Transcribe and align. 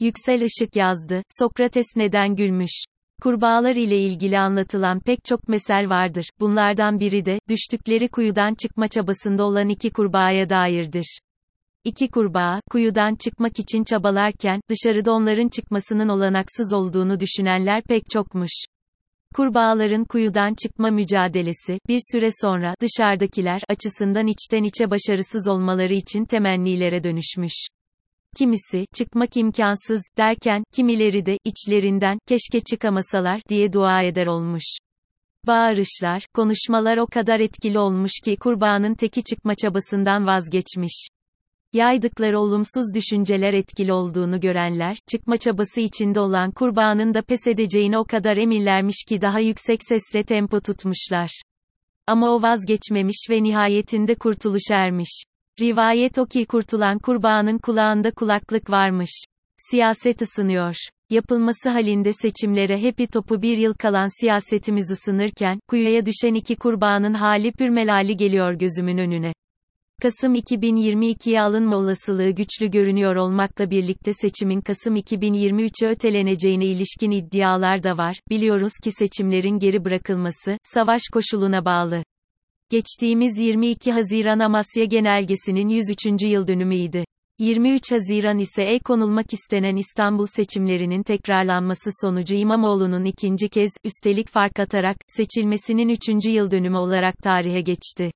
Yüksel 0.00 0.40
Işık 0.40 0.76
yazdı, 0.76 1.22
Sokrates 1.28 1.86
neden 1.96 2.36
gülmüş? 2.36 2.84
Kurbağalar 3.22 3.76
ile 3.76 3.98
ilgili 3.98 4.38
anlatılan 4.38 5.00
pek 5.00 5.24
çok 5.24 5.48
mesel 5.48 5.88
vardır. 5.88 6.30
Bunlardan 6.40 7.00
biri 7.00 7.24
de, 7.24 7.38
düştükleri 7.48 8.08
kuyudan 8.08 8.54
çıkma 8.54 8.88
çabasında 8.88 9.44
olan 9.44 9.68
iki 9.68 9.90
kurbağaya 9.90 10.48
dairdir. 10.48 11.18
İki 11.84 12.08
kurbağa, 12.08 12.60
kuyudan 12.70 13.14
çıkmak 13.14 13.58
için 13.58 13.84
çabalarken, 13.84 14.60
dışarıda 14.70 15.12
onların 15.12 15.48
çıkmasının 15.48 16.08
olanaksız 16.08 16.72
olduğunu 16.72 17.20
düşünenler 17.20 17.82
pek 17.82 18.02
çokmuş. 18.10 18.64
Kurbağaların 19.34 20.04
kuyudan 20.04 20.54
çıkma 20.62 20.90
mücadelesi, 20.90 21.78
bir 21.88 22.00
süre 22.12 22.28
sonra, 22.40 22.74
dışarıdakiler, 22.80 23.62
açısından 23.68 24.26
içten 24.26 24.62
içe 24.62 24.90
başarısız 24.90 25.48
olmaları 25.48 25.94
için 25.94 26.24
temennilere 26.24 27.04
dönüşmüş. 27.04 27.54
Kimisi, 28.38 28.86
çıkmak 28.94 29.36
imkansız, 29.36 30.02
derken, 30.18 30.64
kimileri 30.72 31.26
de, 31.26 31.38
içlerinden, 31.44 32.18
keşke 32.28 32.60
çıkamasalar, 32.60 33.40
diye 33.48 33.72
dua 33.72 34.02
eder 34.02 34.26
olmuş. 34.26 34.64
Bağırışlar, 35.46 36.26
konuşmalar 36.34 36.96
o 36.96 37.06
kadar 37.06 37.40
etkili 37.40 37.78
olmuş 37.78 38.12
ki 38.24 38.36
kurbağanın 38.36 38.94
teki 38.94 39.24
çıkma 39.24 39.54
çabasından 39.54 40.26
vazgeçmiş. 40.26 41.08
Yaydıkları 41.72 42.38
olumsuz 42.38 42.94
düşünceler 42.94 43.52
etkili 43.52 43.92
olduğunu 43.92 44.40
görenler, 44.40 44.96
çıkma 45.10 45.36
çabası 45.36 45.80
içinde 45.80 46.20
olan 46.20 46.50
kurbağanın 46.50 47.14
da 47.14 47.22
pes 47.22 47.46
edeceğini 47.46 47.98
o 47.98 48.04
kadar 48.04 48.36
eminlermiş 48.36 49.04
ki 49.08 49.20
daha 49.20 49.40
yüksek 49.40 49.80
sesle 49.88 50.24
tempo 50.24 50.60
tutmuşlar. 50.60 51.42
Ama 52.06 52.30
o 52.30 52.42
vazgeçmemiş 52.42 53.26
ve 53.30 53.42
nihayetinde 53.42 54.14
kurtuluş 54.14 54.70
ermiş. 54.70 55.24
Rivayet 55.60 56.18
o 56.18 56.26
ki 56.26 56.46
kurtulan 56.46 56.98
kurbağanın 56.98 57.58
kulağında 57.58 58.10
kulaklık 58.10 58.70
varmış. 58.70 59.24
Siyaset 59.70 60.22
ısınıyor. 60.22 60.74
Yapılması 61.10 61.70
halinde 61.70 62.12
seçimlere 62.12 62.82
hepi 62.82 63.06
topu 63.06 63.42
bir 63.42 63.58
yıl 63.58 63.74
kalan 63.74 64.20
siyasetimiz 64.20 64.90
ısınırken, 64.90 65.58
kuyuya 65.68 66.06
düşen 66.06 66.34
iki 66.34 66.56
kurbağanın 66.56 67.14
hali 67.14 67.52
pürmelali 67.52 68.16
geliyor 68.16 68.52
gözümün 68.52 68.98
önüne. 68.98 69.32
Kasım 70.02 70.34
2022'ye 70.34 71.40
alınma 71.40 71.76
olasılığı 71.76 72.30
güçlü 72.30 72.70
görünüyor 72.70 73.16
olmakla 73.16 73.70
birlikte 73.70 74.12
seçimin 74.12 74.60
Kasım 74.60 74.96
2023'e 74.96 75.88
öteleneceğine 75.88 76.64
ilişkin 76.64 77.10
iddialar 77.10 77.82
da 77.82 77.98
var. 77.98 78.16
Biliyoruz 78.30 78.72
ki 78.84 78.90
seçimlerin 78.90 79.58
geri 79.58 79.84
bırakılması, 79.84 80.58
savaş 80.62 81.02
koşuluna 81.12 81.64
bağlı. 81.64 82.02
Geçtiğimiz 82.74 83.38
22 83.38 83.92
Haziran 83.92 84.38
Amasya 84.38 84.84
Genelgesi'nin 84.84 85.68
103. 85.68 86.22
yıl 86.22 86.46
dönümüydü. 86.46 87.04
23 87.38 87.92
Haziran 87.92 88.38
ise 88.38 88.62
el 88.62 88.80
konulmak 88.80 89.32
istenen 89.32 89.76
İstanbul 89.76 90.26
seçimlerinin 90.26 91.02
tekrarlanması 91.02 91.90
sonucu 92.00 92.34
İmamoğlu'nun 92.34 93.04
ikinci 93.04 93.48
kez, 93.48 93.70
üstelik 93.84 94.28
fark 94.28 94.60
atarak, 94.60 94.96
seçilmesinin 95.06 95.88
3. 95.88 96.26
yıl 96.28 96.50
dönümü 96.50 96.76
olarak 96.76 97.18
tarihe 97.18 97.60
geçti. 97.60 98.10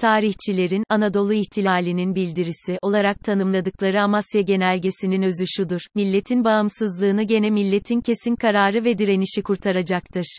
Tarihçilerin, 0.00 0.84
Anadolu 0.88 1.32
İhtilali'nin 1.32 2.14
bildirisi 2.14 2.78
olarak 2.82 3.20
tanımladıkları 3.20 4.02
Amasya 4.02 4.40
Genelgesi'nin 4.40 5.22
özü 5.22 5.44
şudur, 5.46 5.80
milletin 5.94 6.44
bağımsızlığını 6.44 7.22
gene 7.22 7.50
milletin 7.50 8.00
kesin 8.00 8.36
kararı 8.36 8.84
ve 8.84 8.98
direnişi 8.98 9.42
kurtaracaktır. 9.42 10.38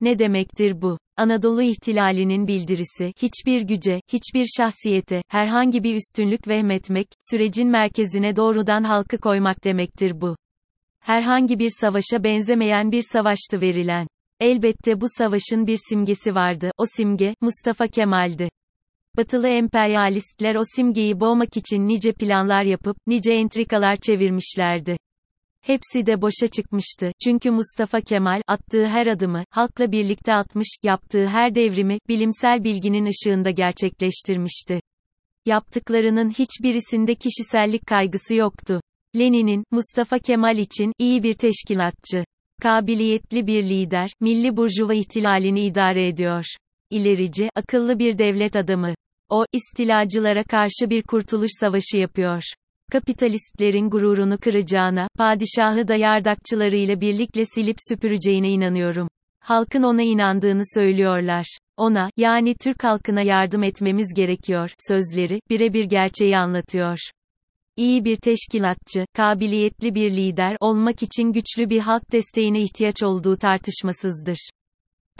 Ne 0.00 0.18
demektir 0.18 0.82
bu? 0.82 0.98
Anadolu 1.16 1.62
İhtilali'nin 1.62 2.46
bildirisi, 2.46 3.12
hiçbir 3.22 3.62
güce, 3.62 4.00
hiçbir 4.12 4.46
şahsiyete, 4.56 5.22
herhangi 5.28 5.84
bir 5.84 5.94
üstünlük 5.94 6.48
vehmetmek, 6.48 7.06
sürecin 7.30 7.68
merkezine 7.68 8.36
doğrudan 8.36 8.82
halkı 8.82 9.18
koymak 9.18 9.64
demektir 9.64 10.20
bu. 10.20 10.36
Herhangi 11.00 11.58
bir 11.58 11.70
savaşa 11.80 12.24
benzemeyen 12.24 12.92
bir 12.92 13.02
savaştı 13.12 13.60
verilen. 13.60 14.06
Elbette 14.40 15.00
bu 15.00 15.06
savaşın 15.18 15.66
bir 15.66 15.78
simgesi 15.88 16.34
vardı, 16.34 16.70
o 16.78 16.84
simge, 16.96 17.34
Mustafa 17.40 17.86
Kemal'di. 17.86 18.48
Batılı 19.16 19.48
emperyalistler 19.48 20.54
o 20.54 20.62
simgeyi 20.76 21.20
boğmak 21.20 21.56
için 21.56 21.88
nice 21.88 22.12
planlar 22.12 22.62
yapıp, 22.62 22.96
nice 23.06 23.32
entrikalar 23.32 23.96
çevirmişlerdi. 23.96 24.96
Hepsi 25.70 26.06
de 26.06 26.22
boşa 26.22 26.46
çıkmıştı, 26.46 27.12
çünkü 27.24 27.50
Mustafa 27.50 28.00
Kemal, 28.00 28.42
attığı 28.46 28.86
her 28.86 29.06
adımı, 29.06 29.44
halkla 29.50 29.92
birlikte 29.92 30.34
atmış, 30.34 30.68
yaptığı 30.82 31.26
her 31.26 31.54
devrimi, 31.54 31.98
bilimsel 32.08 32.64
bilginin 32.64 33.06
ışığında 33.06 33.50
gerçekleştirmişti. 33.50 34.80
Yaptıklarının 35.46 36.30
hiçbirisinde 36.30 37.14
kişisellik 37.14 37.86
kaygısı 37.86 38.34
yoktu. 38.34 38.80
Lenin'in, 39.16 39.64
Mustafa 39.70 40.18
Kemal 40.18 40.58
için, 40.58 40.92
iyi 40.98 41.22
bir 41.22 41.34
teşkilatçı. 41.34 42.24
Kabiliyetli 42.62 43.46
bir 43.46 43.62
lider, 43.62 44.10
milli 44.20 44.56
burjuva 44.56 44.94
ihtilalini 44.94 45.60
idare 45.60 46.08
ediyor. 46.08 46.44
İlerici, 46.90 47.48
akıllı 47.54 47.98
bir 47.98 48.18
devlet 48.18 48.56
adamı. 48.56 48.94
O, 49.28 49.44
istilacılara 49.52 50.44
karşı 50.44 50.90
bir 50.90 51.02
kurtuluş 51.02 51.50
savaşı 51.60 51.96
yapıyor. 51.96 52.42
Kapitalistlerin 52.90 53.90
gururunu 53.90 54.38
kıracağına, 54.38 55.08
padişahı 55.18 55.88
da 55.88 55.94
yardakçılarıyla 55.94 57.00
birlikte 57.00 57.44
silip 57.44 57.76
süpüreceğine 57.88 58.48
inanıyorum. 58.50 59.08
Halkın 59.40 59.82
ona 59.82 60.02
inandığını 60.02 60.62
söylüyorlar. 60.74 61.58
Ona, 61.76 62.10
yani 62.16 62.54
Türk 62.54 62.84
halkına 62.84 63.22
yardım 63.22 63.62
etmemiz 63.62 64.14
gerekiyor, 64.14 64.74
sözleri, 64.88 65.40
birebir 65.50 65.84
gerçeği 65.84 66.36
anlatıyor. 66.36 66.98
İyi 67.76 68.04
bir 68.04 68.16
teşkilatçı, 68.16 69.04
kabiliyetli 69.16 69.94
bir 69.94 70.10
lider 70.10 70.56
olmak 70.60 71.02
için 71.02 71.32
güçlü 71.32 71.70
bir 71.70 71.80
halk 71.80 72.12
desteğine 72.12 72.62
ihtiyaç 72.62 73.02
olduğu 73.02 73.36
tartışmasızdır. 73.36 74.50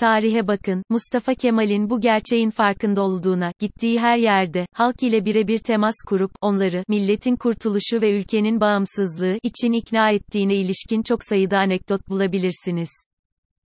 Tarihe 0.01 0.47
bakın, 0.47 0.83
Mustafa 0.91 1.35
Kemal'in 1.35 1.91
bu 1.91 2.01
gerçeğin 2.01 2.51
farkında 2.51 3.03
olduğuna, 3.03 3.53
gittiği 3.59 4.01
her 4.01 4.17
yerde, 4.17 4.67
halk 4.73 5.03
ile 5.03 5.25
birebir 5.25 5.59
temas 5.59 5.95
kurup, 6.09 6.31
onları, 6.41 6.85
milletin 6.89 7.37
kurtuluşu 7.37 8.01
ve 8.01 8.19
ülkenin 8.19 8.61
bağımsızlığı 8.61 9.39
için 9.43 9.73
ikna 9.73 10.11
ettiğine 10.11 10.55
ilişkin 10.55 11.03
çok 11.03 11.25
sayıda 11.25 11.59
anekdot 11.59 12.09
bulabilirsiniz. 12.09 12.91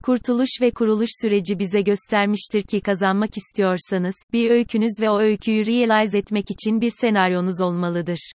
Kurtuluş 0.03 0.49
ve 0.61 0.72
kuruluş 0.72 1.09
süreci 1.22 1.59
bize 1.59 1.81
göstermiştir 1.81 2.63
ki 2.63 2.81
kazanmak 2.81 3.38
istiyorsanız, 3.38 4.16
bir 4.33 4.51
öykünüz 4.51 5.01
ve 5.01 5.09
o 5.09 5.19
öyküyü 5.19 5.66
realize 5.66 6.17
etmek 6.17 6.51
için 6.51 6.81
bir 6.81 6.91
senaryonuz 7.01 7.61
olmalıdır. 7.61 8.31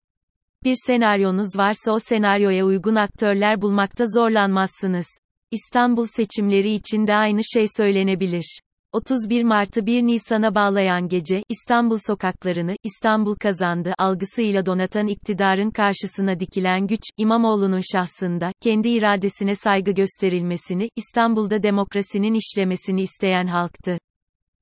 Bir 0.63 0.75
senaryonuz 0.87 1.57
varsa 1.57 1.91
o 1.91 1.99
senaryoya 1.99 2.65
uygun 2.65 2.95
aktörler 2.95 3.61
bulmakta 3.61 4.05
zorlanmazsınız. 4.05 5.07
İstanbul 5.51 6.05
seçimleri 6.05 6.71
için 6.73 7.07
de 7.07 7.15
aynı 7.15 7.41
şey 7.53 7.65
söylenebilir. 7.77 8.59
31 8.91 9.43
Mart'ı 9.43 9.85
1 9.85 10.03
Nisan'a 10.03 10.55
bağlayan 10.55 11.07
gece, 11.07 11.43
İstanbul 11.49 11.97
sokaklarını, 12.07 12.75
İstanbul 12.83 13.35
kazandı 13.35 13.93
algısıyla 13.97 14.65
donatan 14.65 15.07
iktidarın 15.07 15.71
karşısına 15.71 16.39
dikilen 16.39 16.87
güç, 16.87 17.01
İmamoğlu'nun 17.17 17.81
şahsında, 17.93 18.51
kendi 18.61 18.89
iradesine 18.89 19.55
saygı 19.55 19.91
gösterilmesini, 19.91 20.89
İstanbul'da 20.95 21.63
demokrasinin 21.63 22.33
işlemesini 22.33 23.01
isteyen 23.01 23.47
halktı. 23.47 23.97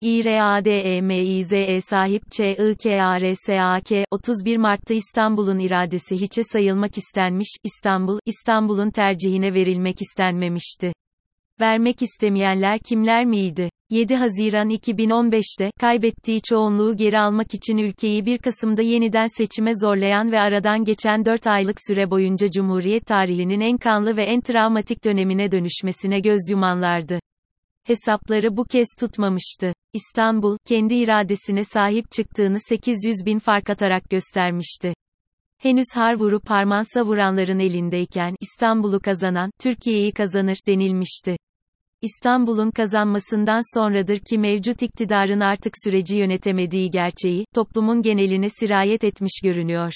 İRADEMİZE 0.01 1.81
sahip 1.81 2.31
ÇIKARSAK, 2.31 4.05
31 4.11 4.57
Mart'ta 4.57 4.93
İstanbul'un 4.93 5.59
iradesi 5.59 6.21
hiçe 6.21 6.43
sayılmak 6.43 6.97
istenmiş, 6.97 7.47
İstanbul, 7.63 8.19
İstanbul'un 8.25 8.89
tercihine 8.89 9.53
verilmek 9.53 10.01
istenmemişti. 10.01 10.93
Vermek 11.59 12.01
istemeyenler 12.01 12.79
kimler 12.79 13.25
miydi? 13.25 13.69
7 13.89 14.15
Haziran 14.15 14.69
2015'te, 14.69 15.71
kaybettiği 15.79 16.41
çoğunluğu 16.49 16.97
geri 16.97 17.19
almak 17.19 17.53
için 17.53 17.77
ülkeyi 17.77 18.25
1 18.25 18.37
Kasım'da 18.37 18.81
yeniden 18.81 19.27
seçime 19.37 19.71
zorlayan 19.81 20.31
ve 20.31 20.39
aradan 20.39 20.83
geçen 20.83 21.25
4 21.25 21.47
aylık 21.47 21.77
süre 21.87 22.11
boyunca 22.11 22.49
Cumhuriyet 22.49 23.05
tarihinin 23.05 23.59
en 23.59 23.77
kanlı 23.77 24.17
ve 24.17 24.23
en 24.23 24.41
travmatik 24.41 25.05
dönemine 25.05 25.51
dönüşmesine 25.51 26.19
göz 26.19 26.49
yumanlardı. 26.49 27.19
Hesapları 27.85 28.57
bu 28.57 28.65
kez 28.65 28.87
tutmamıştı. 28.99 29.73
İstanbul, 29.93 30.57
kendi 30.65 30.95
iradesine 30.95 31.63
sahip 31.63 32.11
çıktığını 32.11 32.57
800 32.59 33.25
bin 33.25 33.39
fark 33.39 33.69
atarak 33.69 34.09
göstermişti. 34.09 34.93
Henüz 35.57 35.85
har 35.93 36.19
vurup 36.19 36.49
harman 36.49 36.93
savuranların 36.93 37.59
elindeyken, 37.59 38.35
İstanbul'u 38.41 38.99
kazanan, 38.99 39.51
Türkiye'yi 39.59 40.11
kazanır, 40.11 40.57
denilmişti. 40.67 41.37
İstanbul'un 42.01 42.71
kazanmasından 42.71 43.77
sonradır 43.77 44.19
ki 44.19 44.37
mevcut 44.37 44.81
iktidarın 44.81 45.39
artık 45.39 45.73
süreci 45.83 46.17
yönetemediği 46.17 46.89
gerçeği, 46.89 47.45
toplumun 47.55 48.01
geneline 48.01 48.49
sirayet 48.49 49.03
etmiş 49.03 49.41
görünüyor. 49.43 49.93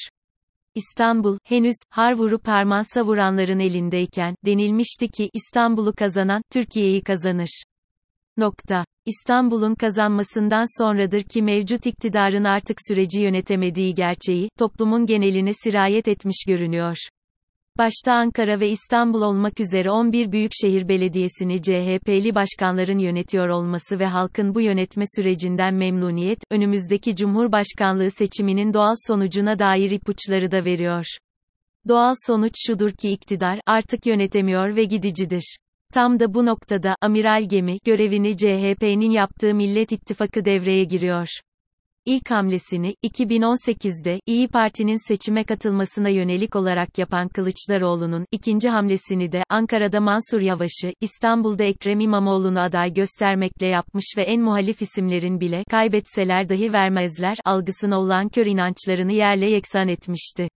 İstanbul, 0.76 1.38
henüz, 1.44 1.76
har 1.90 2.18
vurup 2.18 2.48
harman 2.48 2.94
savuranların 2.94 3.60
elindeyken, 3.60 4.36
denilmişti 4.46 5.08
ki, 5.08 5.30
İstanbul'u 5.34 5.94
kazanan, 5.94 6.42
Türkiye'yi 6.52 7.02
kazanır. 7.02 7.64
Nokta. 8.40 8.86
İstanbul'un 9.06 9.76
kazanmasından 9.76 10.82
sonradır 10.82 11.24
ki 11.24 11.42
mevcut 11.42 11.86
iktidarın 11.86 12.44
artık 12.44 12.78
süreci 12.88 13.22
yönetemediği 13.22 13.94
gerçeği, 13.94 14.50
toplumun 14.60 15.06
geneline 15.06 15.52
sirayet 15.54 16.08
etmiş 16.08 16.46
görünüyor. 16.48 16.98
Başta 17.78 18.14
Ankara 18.14 18.60
ve 18.60 18.70
İstanbul 18.70 19.22
olmak 19.22 19.60
üzere 19.60 19.92
11 19.92 20.32
büyükşehir 20.32 20.88
belediyesini 20.88 21.62
CHP'li 21.62 22.36
başkanların 22.36 22.98
yönetiyor 22.98 23.50
olması 23.50 24.00
ve 24.00 24.06
halkın 24.06 24.56
bu 24.56 24.62
yönetme 24.62 25.04
sürecinden 25.16 25.74
memnuniyet, 25.74 26.40
önümüzdeki 26.52 27.16
Cumhurbaşkanlığı 27.16 28.12
seçiminin 28.12 28.74
doğal 28.74 28.94
sonucuna 29.08 29.60
dair 29.60 29.92
ipuçları 29.92 30.52
da 30.52 30.66
veriyor. 30.66 31.06
Doğal 31.88 32.14
sonuç 32.28 32.54
şudur 32.68 32.92
ki 32.92 33.10
iktidar, 33.10 33.60
artık 33.66 34.06
yönetemiyor 34.06 34.76
ve 34.76 34.84
gidicidir. 34.84 35.58
Tam 35.94 36.20
da 36.20 36.34
bu 36.34 36.46
noktada, 36.46 36.96
amiral 37.02 37.50
gemi, 37.50 37.78
görevini 37.86 38.38
CHP'nin 38.38 39.12
yaptığı 39.12 39.56
Millet 39.56 39.92
İttifakı 39.92 40.46
devreye 40.46 40.84
giriyor. 40.84 41.28
İlk 42.06 42.32
hamlesini, 42.32 42.96
2018'de, 43.04 44.20
İyi 44.26 44.48
Parti'nin 44.48 45.08
seçime 45.08 45.44
katılmasına 45.44 46.10
yönelik 46.10 46.56
olarak 46.56 46.98
yapan 46.98 47.28
Kılıçdaroğlu'nun, 47.28 48.26
ikinci 48.32 48.70
hamlesini 48.70 49.32
de, 49.32 49.44
Ankara'da 49.50 50.02
Mansur 50.02 50.42
Yavaş'ı, 50.42 50.94
İstanbul'da 51.02 51.64
Ekrem 51.64 52.00
İmamoğlu'nu 52.00 52.60
aday 52.60 52.94
göstermekle 52.94 53.68
yapmış 53.68 54.06
ve 54.18 54.24
en 54.24 54.42
muhalif 54.42 54.82
isimlerin 54.82 55.40
bile, 55.40 55.64
kaybetseler 55.70 56.50
dahi 56.50 56.74
vermezler, 56.74 57.38
algısına 57.46 58.00
olan 58.00 58.30
kör 58.30 58.46
inançlarını 58.46 59.14
yerle 59.14 59.52
yeksan 59.52 59.88
etmişti. 59.88 60.50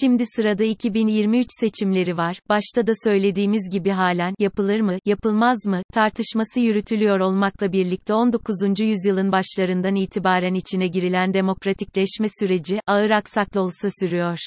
Şimdi 0.00 0.26
sırada 0.26 0.64
2023 0.64 1.46
seçimleri 1.60 2.16
var. 2.16 2.38
Başta 2.48 2.86
da 2.86 2.92
söylediğimiz 3.04 3.70
gibi 3.72 3.90
halen 3.90 4.34
yapılır 4.38 4.80
mı, 4.80 4.98
yapılmaz 5.04 5.66
mı 5.66 5.82
tartışması 5.92 6.60
yürütülüyor 6.60 7.20
olmakla 7.20 7.72
birlikte 7.72 8.14
19. 8.14 8.80
yüzyılın 8.80 9.32
başlarından 9.32 9.94
itibaren 9.94 10.54
içine 10.54 10.86
girilen 10.86 11.34
demokratikleşme 11.34 12.26
süreci 12.40 12.80
ağır 12.86 13.10
aksaklı 13.10 13.60
olsa 13.60 13.88
sürüyor. 14.00 14.38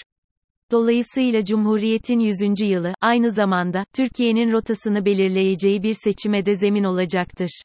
Dolayısıyla 0.71 1.45
Cumhuriyet'in 1.45 2.19
100. 2.19 2.61
yılı 2.61 2.93
aynı 3.01 3.31
zamanda 3.31 3.85
Türkiye'nin 3.95 4.51
rotasını 4.51 5.05
belirleyeceği 5.05 5.83
bir 5.83 5.93
seçime 5.93 6.45
de 6.45 6.55
zemin 6.55 6.83
olacaktır 6.83 7.61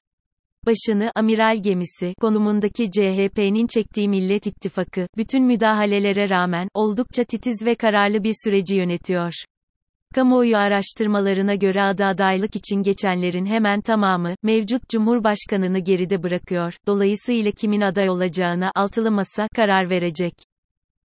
başını 0.66 1.12
amiral 1.14 1.62
gemisi 1.62 2.14
konumundaki 2.20 2.90
CHP'nin 2.90 3.66
çektiği 3.66 4.08
Millet 4.08 4.46
İttifakı, 4.46 5.06
bütün 5.16 5.44
müdahalelere 5.44 6.28
rağmen, 6.28 6.68
oldukça 6.74 7.24
titiz 7.24 7.66
ve 7.66 7.74
kararlı 7.74 8.24
bir 8.24 8.34
süreci 8.44 8.76
yönetiyor. 8.76 9.32
Kamuoyu 10.14 10.56
araştırmalarına 10.56 11.54
göre 11.54 11.82
adı 11.82 12.04
adaylık 12.04 12.56
için 12.56 12.82
geçenlerin 12.82 13.46
hemen 13.46 13.80
tamamı, 13.80 14.34
mevcut 14.42 14.88
Cumhurbaşkanını 14.88 15.78
geride 15.78 16.22
bırakıyor, 16.22 16.74
dolayısıyla 16.86 17.50
kimin 17.50 17.80
aday 17.80 18.10
olacağına 18.10 18.72
altılı 18.74 19.10
masa 19.10 19.48
karar 19.56 19.90
verecek. 19.90 20.34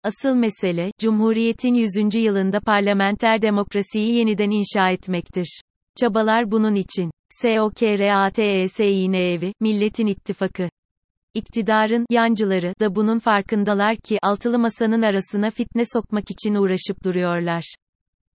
Asıl 0.03 0.35
mesele, 0.35 0.91
Cumhuriyet'in 0.99 1.73
100. 1.73 2.15
yılında 2.15 2.59
parlamenter 2.59 3.41
demokrasiyi 3.41 4.17
yeniden 4.17 4.51
inşa 4.51 4.89
etmektir. 4.89 5.61
Çabalar 6.01 6.51
bunun 6.51 6.75
için. 6.75 7.11
SOKRATESİNEV'i, 7.41 9.53
Milletin 9.59 10.07
İttifakı. 10.07 10.69
İktidarın 11.33 12.05
yancıları 12.09 12.73
da 12.79 12.95
bunun 12.95 13.19
farkındalar 13.19 13.97
ki 13.97 14.19
altılı 14.21 14.59
masanın 14.59 15.01
arasına 15.01 15.49
fitne 15.49 15.83
sokmak 15.93 16.31
için 16.31 16.55
uğraşıp 16.55 17.03
duruyorlar. 17.03 17.75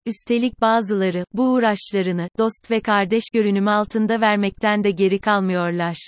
Üstelik 0.05 0.61
bazıları 0.61 1.25
bu 1.33 1.43
uğraşlarını 1.43 2.29
dost 2.37 2.71
ve 2.71 2.81
kardeş 2.81 3.23
görünümü 3.33 3.69
altında 3.69 4.21
vermekten 4.21 4.83
de 4.83 4.91
geri 4.91 5.19
kalmıyorlar. 5.19 6.07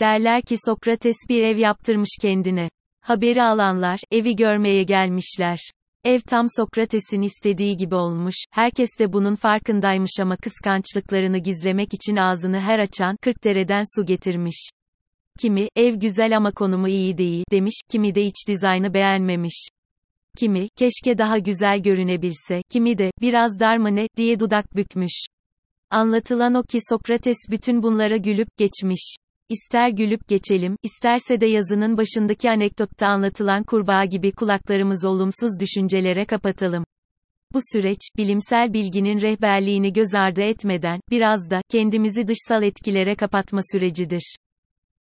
Derler 0.00 0.42
ki 0.42 0.56
Sokrates 0.66 1.16
bir 1.28 1.42
ev 1.42 1.56
yaptırmış 1.56 2.18
kendine. 2.22 2.68
Haberi 3.00 3.42
alanlar 3.42 4.00
evi 4.10 4.36
görmeye 4.36 4.82
gelmişler. 4.82 5.58
Ev 6.04 6.20
tam 6.20 6.46
Sokrates'in 6.56 7.22
istediği 7.22 7.76
gibi 7.76 7.94
olmuş, 7.94 8.34
herkes 8.50 8.88
de 8.98 9.12
bunun 9.12 9.34
farkındaymış 9.34 10.10
ama 10.20 10.36
kıskançlıklarını 10.36 11.38
gizlemek 11.38 11.94
için 11.94 12.16
ağzını 12.16 12.60
her 12.60 12.78
açan, 12.78 13.16
kırk 13.22 13.44
dereden 13.44 13.82
su 13.96 14.06
getirmiş. 14.06 14.68
Kimi, 15.40 15.68
ev 15.76 15.94
güzel 15.94 16.36
ama 16.36 16.52
konumu 16.52 16.88
iyi 16.88 17.18
değil, 17.18 17.44
demiş, 17.52 17.74
kimi 17.90 18.14
de 18.14 18.22
iç 18.22 18.48
dizaynı 18.48 18.94
beğenmemiş. 18.94 19.68
Kimi, 20.38 20.68
keşke 20.76 21.18
daha 21.18 21.38
güzel 21.38 21.82
görünebilse, 21.82 22.62
kimi 22.70 22.98
de, 22.98 23.10
biraz 23.20 23.60
dar 23.60 23.76
mı 23.76 23.96
ne, 23.96 24.08
diye 24.16 24.40
dudak 24.40 24.76
bükmüş. 24.76 25.24
Anlatılan 25.90 26.54
o 26.54 26.62
ki 26.62 26.78
Sokrates 26.88 27.38
bütün 27.50 27.82
bunlara 27.82 28.16
gülüp 28.16 28.48
geçmiş. 28.58 29.16
İster 29.48 29.88
gülüp 29.88 30.28
geçelim, 30.28 30.76
isterse 30.82 31.40
de 31.40 31.46
yazının 31.46 31.96
başındaki 31.96 32.50
anekdotta 32.50 33.06
anlatılan 33.06 33.62
kurbağa 33.62 34.04
gibi 34.04 34.32
kulaklarımız 34.32 35.04
olumsuz 35.04 35.50
düşüncelere 35.60 36.24
kapatalım. 36.24 36.84
Bu 37.52 37.58
süreç, 37.72 38.00
bilimsel 38.16 38.72
bilginin 38.72 39.20
rehberliğini 39.20 39.92
göz 39.92 40.14
ardı 40.14 40.42
etmeden, 40.42 41.00
biraz 41.10 41.50
da, 41.50 41.60
kendimizi 41.70 42.28
dışsal 42.28 42.62
etkilere 42.62 43.14
kapatma 43.14 43.60
sürecidir. 43.72 44.36